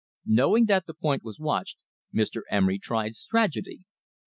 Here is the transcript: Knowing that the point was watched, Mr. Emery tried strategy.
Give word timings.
Knowing 0.25 0.65
that 0.65 0.87
the 0.87 0.95
point 0.95 1.23
was 1.23 1.37
watched, 1.39 1.77
Mr. 2.11 2.41
Emery 2.49 2.79
tried 2.79 3.13
strategy. 3.13 3.83